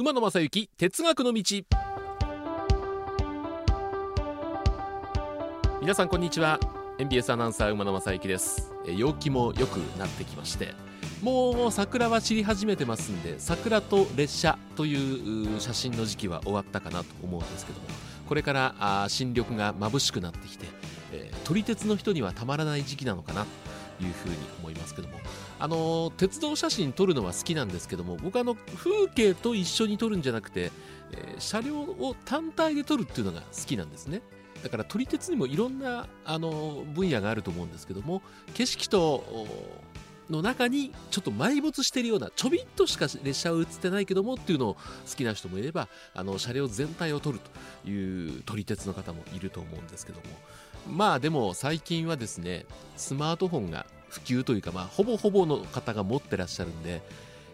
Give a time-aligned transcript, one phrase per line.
[0.00, 1.42] 馬野正幸哲学の道。
[5.82, 6.58] 皆さんこんにちは。
[6.96, 8.72] NBS アナウンサー馬野正幸です。
[8.86, 10.72] 陽気も良くなってきまして。
[11.20, 17.86] もう桜は散り始めてますんで桜と列車という写真の時期は終わったかなと思うんですけども。
[18.26, 20.64] これから新緑が眩しくなってきて、
[21.12, 23.44] えー、撮り鉄の人にはたまらない時期なのかな。
[24.04, 25.18] いうふうに思いますけども。
[25.58, 30.72] あの鉄道写真撮るのは好きなんですけども僕あの風景と一緒に撮るんじゃなくて、
[31.12, 34.22] えー、車両を単体で撮るっていうのが好きなんですね。
[34.62, 38.22] だから撮り鉄にもいろんなあの分野があると思うんですけども
[38.52, 39.46] 景色と
[40.28, 44.80] の中にちょっと埋没してるようなちょびっとしか列車は映ってないけどもっていうのを好
[45.16, 47.40] きな人もいればあの車両全体を撮る
[47.84, 50.24] という撮り鉄の方もいると思うんですけども。
[50.88, 52.64] まあでも最近はですね
[52.96, 57.02] スマートフォンが普及というか、まあ、ほぼほぼの方が持ってらっしゃるんで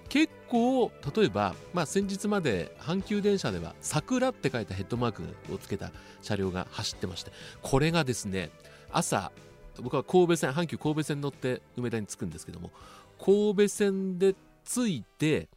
[0.09, 5.91] 結構例えば、まあ、先日まで阪急電車では「桜」って書いたヘッドマークをつけた
[6.23, 7.33] 車両が走ってまして
[7.63, 8.51] これがですね
[8.91, 9.33] 朝
[9.81, 12.71] 僕は神戸線阪急神戸線乗って梅田に着くんですけども
[13.19, 15.49] 神戸線で着いて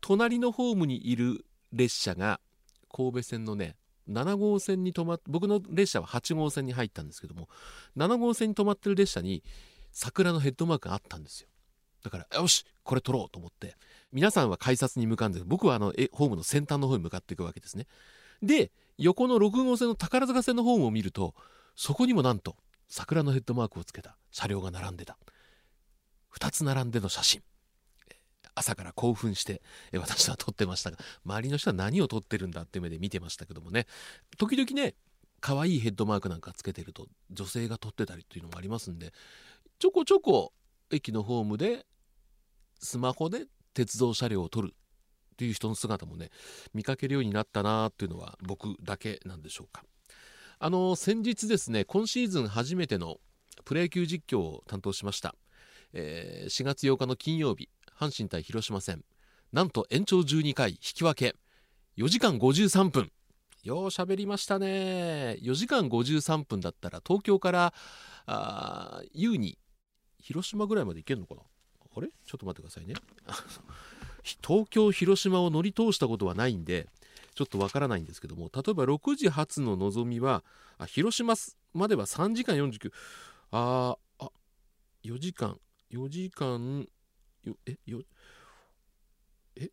[0.00, 2.40] 隣のホームにいる列車が
[2.92, 3.76] 神戸線のね
[4.08, 7.48] 7号線に止まっ僕の列車は8号線に入ったんですけども
[7.96, 9.42] 7号線に止まってる列車に
[9.96, 11.48] 桜のヘッドマークがあったんですよ。
[12.04, 13.76] だからよしこれ撮ろうと思って
[14.12, 17.86] 皆さんは改札に向かうんです僕はあのホームの先端の方に向かっていくわけですね。
[18.42, 21.34] で横の6号線の宝塚線のホームを見ると
[21.76, 22.56] そこにもなんと
[22.88, 25.16] 桜のヘッドマークをつけた車両が並んでた。
[26.38, 27.42] 2つ並んでの写真。
[28.54, 29.62] 朝から興奮して
[29.94, 33.86] 私は撮ってましたが周りの人は何を撮ってるんだって目で見てましたけどもね。
[34.36, 34.94] 時々ね
[35.40, 39.12] 可愛いヘッドマークなんかつけてると女性が撮ってたりっていうのもありますんで
[39.78, 40.52] ちょこちょこ
[40.90, 41.84] 駅のホームで
[42.80, 46.30] スマホで鉄道車両を撮るっていう人の姿もね
[46.72, 49.84] 見かけるようになったなっていうのは僕だけなんでしょうか。
[50.58, 53.18] あの先日ですね今シーズン初めての
[53.66, 55.34] プロ野球実況を担当しました、
[55.92, 59.04] えー、4月8日の金曜日阪神対広島戦。
[59.52, 61.36] なんと延長12回引き分け。
[61.98, 63.10] 4時間53分。
[63.62, 65.38] よう喋りましたね。
[65.42, 67.74] 4時間53分だったら東京から
[68.26, 69.58] あ優に
[70.26, 71.40] 広島ぐらいまで行けるのかな？
[71.96, 72.08] あれ？
[72.08, 72.94] ちょっと待ってくださいね。
[74.44, 76.88] 東京広島を乗り通したことはないんで
[77.36, 80.42] ちょっとわからないんですけども例えば6時発ののぞみは
[80.78, 81.34] あ広島
[81.74, 82.90] までは3時間49
[83.52, 84.30] ああ
[85.04, 85.60] 4時間
[85.92, 86.88] 4時間
[87.44, 88.02] よえよ
[89.54, 89.70] え？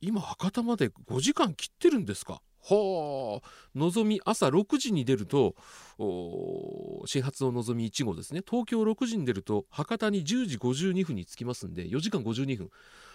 [0.00, 2.42] 今博多まで5時間切ってるんですか？
[2.62, 5.54] はあのぞみ朝6時に出ると
[7.06, 8.42] 始発ののぞみ1号ですね。
[8.48, 12.70] 東京6時に出ると博多に10時52分に着きますんで4時間52分。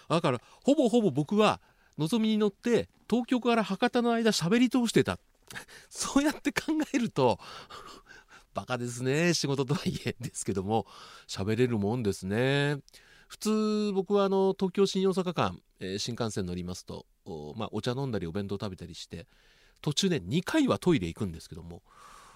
[0.08, 1.60] だからほぼほぼ僕は
[1.98, 5.18] のぞみに乗って東京から博多の間喋り通してた。
[5.88, 7.38] そうやって考えると
[8.52, 9.34] バカですね。
[9.34, 10.86] 仕事とはいえですけども
[11.28, 12.78] 喋れるもんですね。
[13.26, 19.26] 普通僕はあの東京新大阪間、えー、新幹線乗りますとお,、まあ、お茶飲んだりお弁当食べたりして
[19.82, 21.82] 途中ね2回はトイレ行くんですけども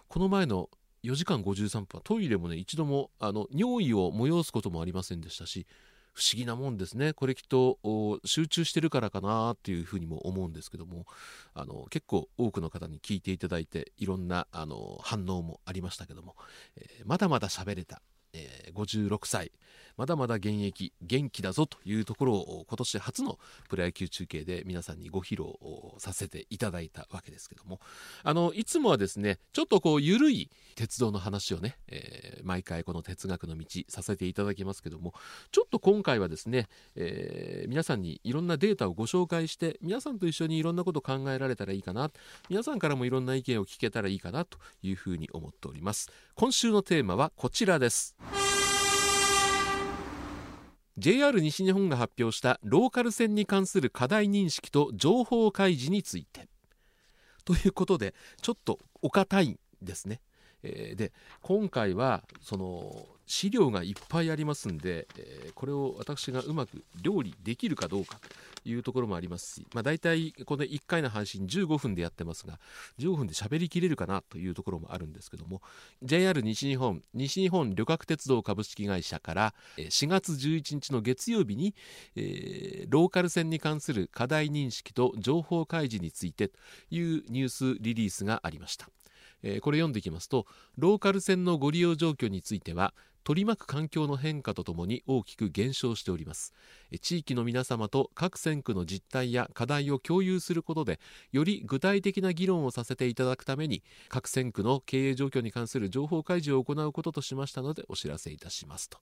[0.09, 0.69] この前の
[1.05, 5.67] 4時間53分はトイレもね一度もあの尿意を催すこともありませんでしたし
[6.13, 7.13] 不思議なもんですね。
[7.13, 7.79] これきっと
[8.25, 11.07] 集中してるからかなっていうふうにも思うんですけども
[11.55, 16.35] あの結構多くの方に聞いていただいていろんなあの反応もありましたけども、
[16.77, 18.03] えー、まだまだ喋れた
[18.33, 19.53] えー、56歳。
[20.01, 23.39] まだまだ現役元気だぞというところを今年初の
[23.69, 25.51] プロ野球中継で皆さんにご披露
[25.99, 27.81] させていただいたわけですけども。
[28.23, 35.13] あのいつもはですねちょっとこう緩い鉄道の話をね、えー、毎回この哲学の道させていただきますけども
[35.53, 42.11] ちょっと今回はですね、えー、皆さんにいろんなデータをご紹介して皆さんと一緒にいろんなこと考えられたらいいかな
[42.49, 46.11] 皆さんからもいろんな意見を聞けたらいいかなというふうに思っております。
[46.37, 48.17] 今週のテーマはこちらです。
[51.01, 56.47] JR 西日本が発表したローカル線に関する課題認識と情報開示について
[57.47, 60.21] ということでちょっとお堅いですね。
[60.63, 61.13] えー、で
[61.43, 68.19] 今回はその資料がいっぱいありますんで、えー、これを私がうまく料理できるかどうか
[68.65, 72.59] というところもありますし、まあ、大体この1回の配信15分でやってますが
[72.99, 75.63] 15分で喋りきれるかなというところもあるんですけども
[76.03, 81.77] JR 西日本西日本旅客鉄道株式会社から4月11日の月曜日に、
[82.17, 86.59] えー、ローカル線に関する課題認識と情報開示についてと
[86.91, 88.89] いうニュースリリースがありました。
[89.43, 90.47] えー、これ読んでいきますと
[90.77, 92.95] ローカル線のご利用状況については
[93.25, 96.55] 取り巻く環境の変化とともに大きく減少しております。
[97.01, 101.01] 地域の皆様と各選区の実態や課題を共有することで
[101.31, 108.89] より具体的な議論をさせていただくために各選区の経営状況に関する情報開示を行うこととしましたのでお知らせいたします。
[108.89, 108.99] と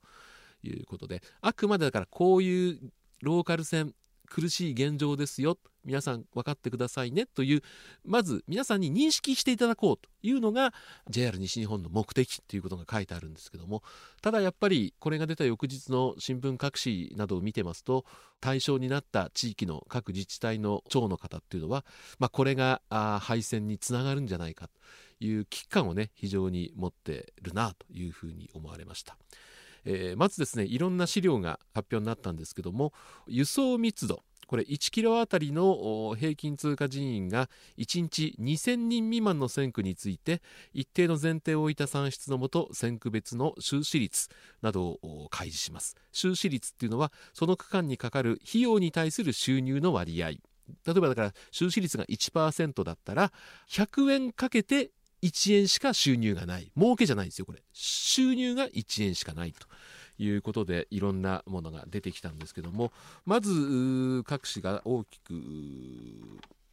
[0.62, 2.92] いうことであくまでだからこういう
[3.22, 3.94] ローカル線
[4.28, 5.58] 苦しい現状ですよ。
[5.84, 7.26] 皆さん分かってくださいね。
[7.26, 7.62] という
[8.04, 10.74] まず皆さんに認識していただこうというのが
[11.08, 13.82] JR 西日本の目的ということが書いてあるんですけども。
[14.20, 18.04] ただやっぱりこれが出た翌日の新聞各紙などを見てますと
[18.40, 21.84] 対象になった地域の各自治体の長の方っていうのは、
[22.18, 22.82] まあ、これが
[23.20, 29.16] 廃線につながるんじゃないかという危機感をね非常に持ってるなというふうに思われました。
[29.84, 32.92] えー、まずですねいろんな資料が発表になったんですけども
[33.26, 40.40] 輸送密度これ1キロあたりの平均通過人員が1日2000人未満の線区について
[40.72, 44.28] 一定の前提を置いた算出のもと線区別の収支率
[44.62, 45.96] などを開示します。
[46.12, 50.28] 収支率っていうのはその区間にかかる費用に対する収入の割合。
[50.28, 50.38] 例
[50.88, 53.32] えばだから収支率が1%だったら
[53.70, 54.90] 100円かけて
[55.22, 56.70] 1円しか収入がない。
[56.76, 57.62] 儲けじゃないんですよこれ。
[57.72, 59.66] 収入が1円しかないと
[60.22, 62.92] いうことでいろんなものが出てきたんですけども
[63.24, 65.34] まず各紙が大きく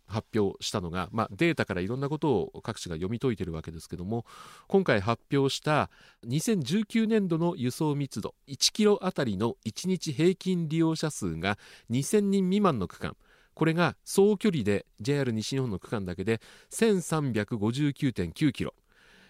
[0.07, 4.25] 発表したのが、まあ、データからいろんなことを各紙が読み解いているわけですけども
[4.67, 5.89] 今回発表した
[6.27, 11.57] 2019年度の輸送密度1キロあたりの1日平均利用者数が
[11.89, 13.15] 2000人未満の区間。
[13.55, 16.41] これが総距離で JR 西日本の区間だけで
[16.71, 18.73] 1359.9キロ、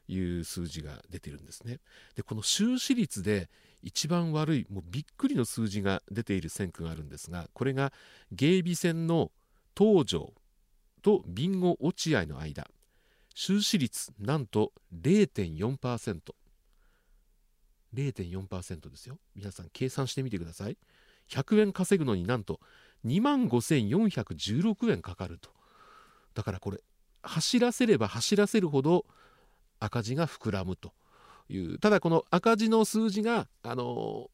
[0.07, 1.79] いう数字が出てるんですね。
[2.15, 3.49] でこの収支率で
[3.83, 7.93] 一番悪いもうびっくりの数字が出ている線区があるんですがこれが
[8.31, 9.31] 芸備線の
[9.77, 10.33] 東条
[11.01, 12.67] と備後落合の間
[13.35, 16.33] 収支率なんと0.4%。
[17.93, 19.19] 0.4%ですよ。
[19.35, 20.77] 皆さん計算してみてください。
[21.29, 22.59] 100円稼ぐのになんと
[23.05, 25.51] 2万5416円かかると。
[26.33, 26.79] だからこれ
[27.21, 29.05] 走らせれば走らせるほど
[29.79, 30.93] 赤字が膨らむと
[31.49, 31.79] いう。
[31.79, 34.29] ただこの赤字の数字があの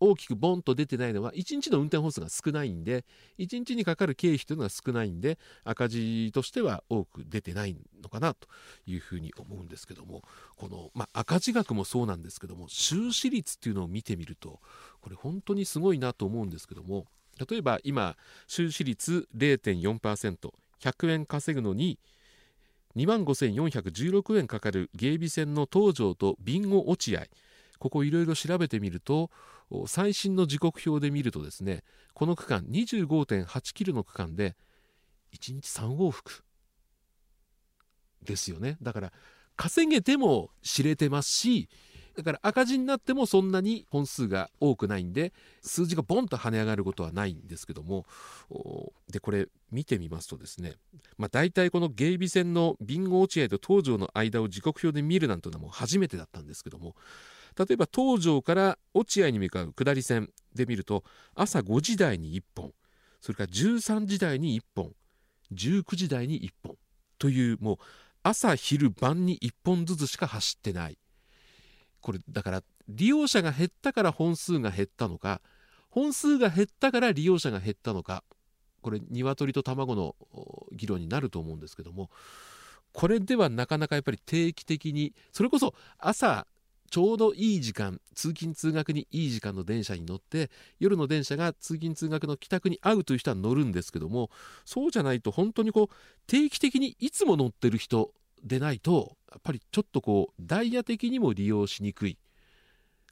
[0.00, 3.04] 大きくボンと出てないのは1日の運転本数が少ないんで
[3.38, 8.48] 1日にかかる経費というのが少ないんで赤字としては多く出てないのかなと
[8.86, 10.22] いうふうに思うんですけども
[10.56, 14.60] この、まあ、赤字額もそうなんですけども収支率っていうのを見てみると
[15.00, 17.06] これ本当にすごいなと思うんですけども
[17.50, 21.98] 例えば今収支率 0.4%100 円稼ぐのに
[22.96, 27.22] 2万5416円かかる芸備線の東条とビンゴ落合。
[27.78, 29.30] ここいろいろ調べてみると
[29.86, 34.56] 最新の時刻表で見るとですねこの区間25.8キロの区間で
[35.32, 36.42] 1日3往復。
[38.24, 38.76] ですよね。
[38.82, 39.12] だから
[39.56, 41.68] 稼げても知れてますし
[42.18, 45.32] だから赤字になってもそんなに本数が多くないんで
[45.62, 48.06] 数字がボンと跳ね上がることはないんですけども
[49.08, 50.74] でこれ見てみますとですね、
[51.16, 56.96] まあ、大体この芸備線の備後落合と東条の間を時刻表で見るなんていうのはもう初めてだったんですけども
[57.56, 61.04] 例えば東条から落合に向かう下り線で見ると
[61.36, 62.72] 朝5時台に1本
[63.20, 64.90] それから13時台に1本
[65.54, 66.76] 19時台に1本
[67.20, 67.76] というもう
[68.24, 70.98] 朝昼晩に1本ずつしか走ってない。
[72.00, 75.40] これだから利用者が減ったから本数が減ったのか
[75.90, 78.24] 本数が減ったから利用者が減ったのか
[78.80, 80.14] これ鶏と卵の
[80.72, 82.10] 議論になると思うんですけども
[82.92, 86.46] これではなかなかやっぱり定期的にそれこそ朝
[86.90, 90.50] ちょうどいい時間通勤通学にいい時間の電車に乗って
[90.80, 94.30] 夜の電車が通勤通学の帰宅に合うという人は乗るんですけども
[94.64, 95.94] そうじゃないと本当にこう
[96.26, 98.12] 定期的にいつも乗ってる人
[98.42, 102.18] でないとやっぱりちょっとこうダイヤ的にも利用しにくい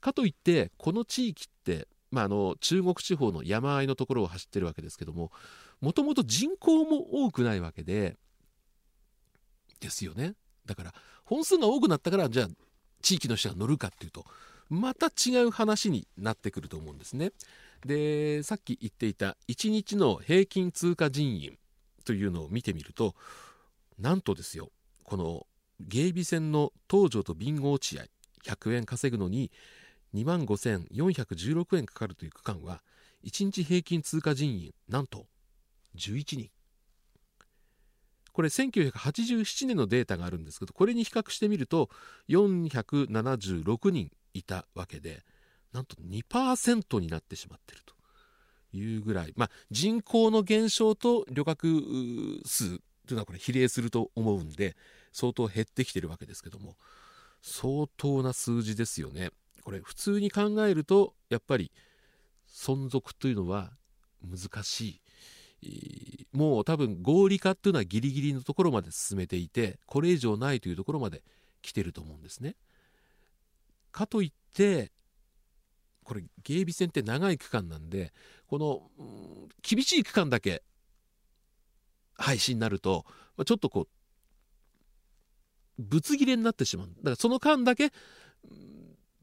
[0.00, 5.30] かといってこの地域って、まあ、あの中国地方の山あいのところを走ってるわけですけども
[5.80, 8.16] もともと人口も多くないわけで
[9.80, 10.94] ですよねだから
[11.25, 12.49] 本数が多くなったからじゃあ
[13.02, 14.25] 地域の人が乗るかっていうと
[14.68, 17.30] また違う話になってくると思うんですね。
[17.85, 21.56] でさっき言っていた1日の平均通過人員
[22.04, 23.14] というのを見てみると
[23.99, 24.70] なんとですよ
[25.04, 25.46] この
[25.80, 28.04] 芸備線の東条と備後落合。
[28.45, 29.50] 100円稼ぐのに
[30.14, 32.80] 2万5416円かかるという区間は
[33.25, 35.26] 1日平均通過人員なんと
[35.97, 36.50] 11人。
[38.33, 41.88] これ1987年のデータがあるんですけどこれに比較してみると
[42.28, 45.23] 476人いたわけで
[45.73, 47.95] なんと2%になってしまっていると
[48.76, 52.78] いうぐらい、まあ、人口の減少と旅客数とい
[53.12, 54.76] うのはこれ比例すると思うんで
[55.16, 56.76] 相当減ってきてるわけですけども
[57.40, 59.30] 相当な数字ですよね。
[59.64, 61.73] これ普通に考えるとやっぱり
[62.46, 63.73] 存続というのは
[64.23, 65.00] 難し
[65.62, 66.26] い。
[66.32, 71.23] もう多分合理化っていうのはギリギリのところまで進めていてこれ以上ないというところまで
[71.62, 72.54] 来てると思うんですね。
[73.92, 74.92] かといって
[76.04, 78.12] これ芸備線って長い区間なんで
[78.46, 78.90] この、
[79.62, 80.62] 厳しい区間だけ
[82.18, 83.06] 廃止になると、
[83.37, 83.88] ま、ちょっとこう
[85.78, 86.88] ぶつ切れになってしまう。
[86.88, 87.92] だからその間だけ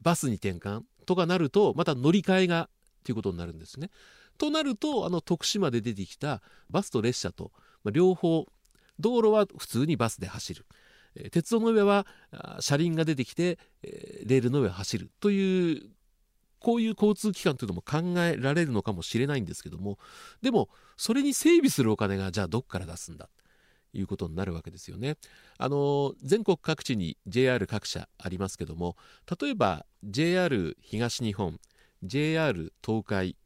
[0.00, 2.68] バスに転換とかなるとまた乗り換えが
[3.04, 3.90] ということになるんですね。
[4.38, 7.52] となるとあの徳島で出てきたバスと列車と、
[7.84, 8.46] まあ、両方
[8.98, 10.66] 道路は普通にバスで走る、
[11.16, 12.06] え、鉄道の上は
[12.60, 15.10] 車輪が出てきて、え、レールの上を走る。
[15.20, 15.90] という
[16.58, 19.98] こういう交通機関というのも考えられるのかもしれないんですけども。
[20.42, 23.28] でもそれに整備するお金がじゃあどっから出すんだ？
[23.94, 25.16] いうことになるわけですよね。
[25.56, 28.96] あの全国各地に JR 各社ありますけども
[29.40, 31.58] 例えば JR 東日本
[32.02, 33.36] JR 東海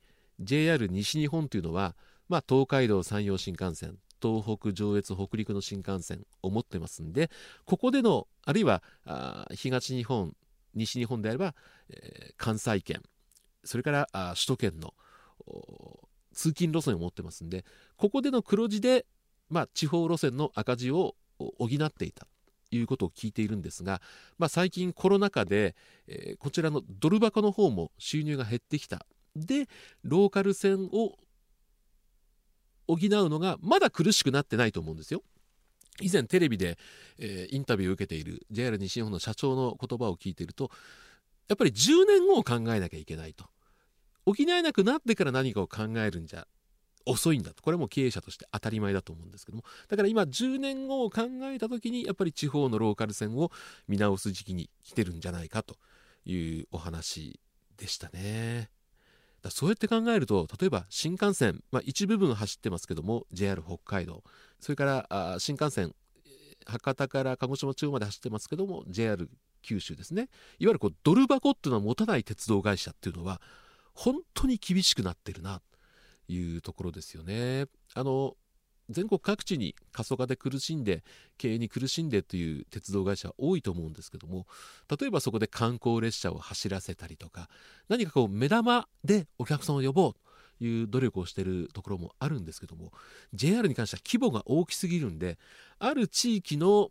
[0.40, 1.94] JR 西日本というのは、
[2.28, 7.30] まあ、東海道山陽新幹線東北上越北陸の新幹線を持ってますんで
[7.64, 8.82] ここでのあるいは
[9.54, 10.34] 東日本
[10.74, 11.54] 西日本であれば、
[11.90, 13.02] えー、関西圏
[13.64, 14.94] それからあ首都圏の
[16.34, 17.64] 通勤路線を持ってますんで
[17.96, 19.06] ここでの黒字で、
[19.48, 22.26] まあ、地方路線の赤字を補っていた
[22.70, 24.00] ということを聞いているんですが、
[24.38, 25.74] まあ、最近コロナ禍で、
[26.06, 29.06] えー、こちらのドル箱の方も収入が減ってきた。
[29.36, 29.68] で
[30.02, 31.16] ローカル線を
[32.88, 35.22] 補うのがまだ苦しくなってないと思うんですよ。
[36.00, 36.78] 以前テレビで、
[37.18, 40.70] えー、インタビューを受けている JR 西日本の社長の言葉を聞いていると
[41.48, 43.46] やっぱり10年後を考えなきゃいけないと。
[44.26, 46.46] 補えなくなってから何かを考えるんじゃ。
[47.08, 47.62] 遅いんだと。
[47.62, 49.64] これも経営者として当たり前だと思うんですけども。
[49.88, 53.50] だから今10年後を考えた時にやっぱり地方のローカル線を
[53.88, 55.76] 見直す時期に来てるんじゃないかと
[56.24, 57.40] いうお話
[57.76, 58.70] でしたね。
[59.42, 64.22] だそうやって考えると例えば新幹線、まあ、一部分走ってますけども JR 北海道。
[64.60, 65.94] それからあ新幹線
[66.66, 69.30] 博多から鹿児島中央まで走ってますけども JR
[69.62, 70.28] 九州ですね。
[70.58, 73.40] いわゆるこうドル箱っていうのは持たない鉄道会社っていうのは
[73.94, 75.60] 本当に厳しくなってるな。
[75.60, 75.77] と
[76.28, 77.66] いうところですよね。
[77.94, 78.36] あの
[78.90, 81.04] 全国各地に過疎化で苦しんで
[81.36, 84.46] 経営に苦しんでという鉄道会社多いと思うんですけども
[84.98, 87.50] 例えばそこで観光列車を走らせたりとか
[87.88, 92.92] 何かこう目玉でお客さんを呼ぼうという努力をしているところもあるんですけども
[93.34, 95.38] JR に関しては規模が大きすぎるんで
[95.78, 96.90] ある地域の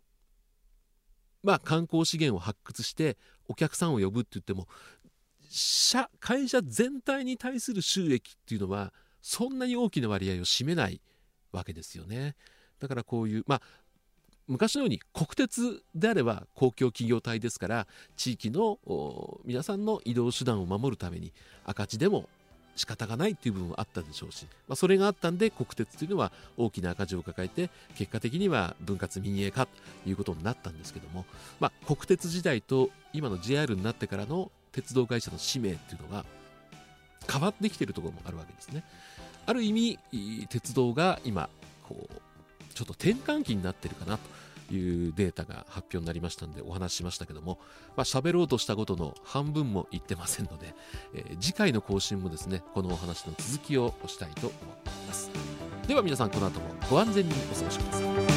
[1.43, 3.17] まあ観光資源を発掘して
[3.47, 4.67] お客さんを呼ぶって言っても
[5.49, 8.93] 社会社全体に対する収益っていうのは
[9.27, 11.01] そんなに大きな割合を占めない
[11.51, 12.37] わけですよね。
[12.79, 13.61] だからこういう、まあ、
[14.47, 18.79] 昔のように国鉄であれば公共企業体ですから地域の
[19.43, 21.33] 皆さんの移動手段を守るために
[21.65, 22.29] 赤字でも
[22.77, 31.25] 仕方がないっていう部分はあったでしょうし、まあ、それがあったんで国鉄というのは大きな赤字を抱えて結果的には分割民営化ということになったんですけども、
[31.59, 36.23] まあ、国鉄時代と今の JR になってからの鉄道会社の使命っていうのが
[37.29, 38.83] 変わってきているところもあるわけですね。
[39.45, 39.99] ある意味
[40.49, 41.49] 鉄道が今
[41.87, 47.57] こうちょっと転換期になってるかなというデータが発表になりましたのでお話ししましたけども、
[47.95, 50.75] まあ、喋ろうとしたことの半分も言ってませんので、
[51.13, 54.53] えー、次回の更新もですねこのお話の続きをしたいと思っ
[54.83, 55.31] ています
[55.87, 58.36] では皆さんこの後もご安全にお過ごしください